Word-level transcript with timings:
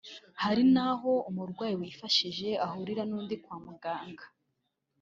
Hari 0.43 0.63
n’aho 0.73 1.11
umurwayi 1.29 1.75
wifashije 1.81 2.49
ahurira 2.65 3.03
n’undi 3.09 3.35
kwa 3.43 3.57
muganga 3.65 4.25